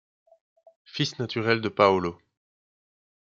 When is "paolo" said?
1.69-2.17